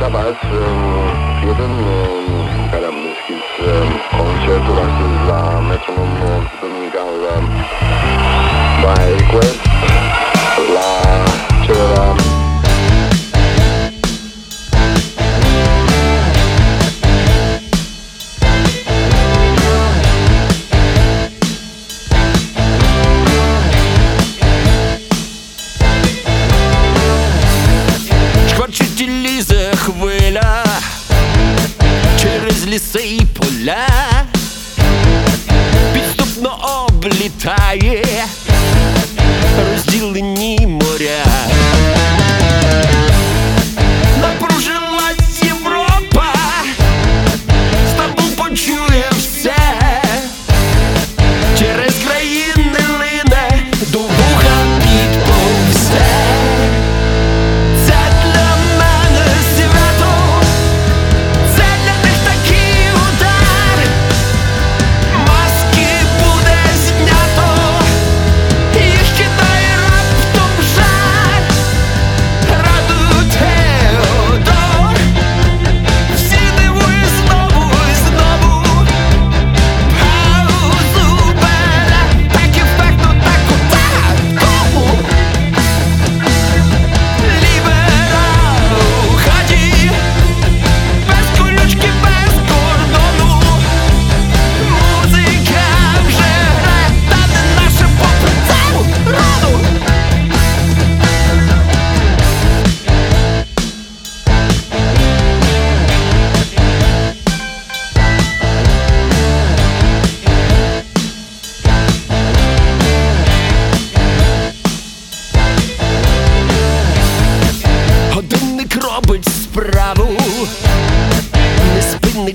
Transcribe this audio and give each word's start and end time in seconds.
Szabad 0.00 0.36
jeden 1.46 1.70
gadam 2.72 2.94
z 3.56 4.16
koncertu 4.16 4.74
właśnie 4.74 5.24
dla 5.24 5.60
metronom 5.60 6.46
by 8.82 9.14
request 9.14 9.60
dla 10.68 11.24
Czerwona 11.66 12.29
ліси 32.70 33.16
і 33.20 33.20
поля, 33.20 33.86
підступно 35.94 36.86
облітає 36.88 38.04
розділені. 39.58 40.39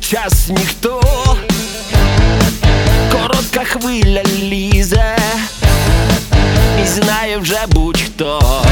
час 0.00 0.48
ніхто, 0.48 1.00
коротка 3.12 3.64
хвиля 3.64 4.22
лізе, 4.22 5.16
і 6.82 6.86
знає 6.86 7.38
вже 7.38 7.58
будь-хто. 7.68 8.62